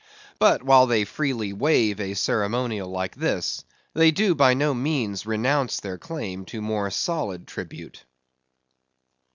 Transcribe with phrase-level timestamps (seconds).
[0.39, 3.63] But while they freely waive a ceremonial like this,
[3.93, 8.03] they do by no means renounce their claim to more solid tribute.